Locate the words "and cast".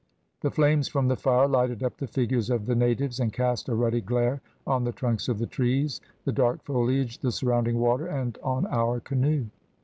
3.19-3.69